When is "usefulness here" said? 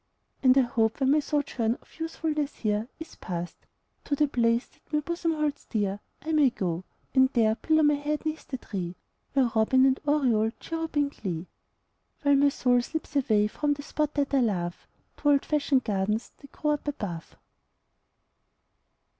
1.99-2.87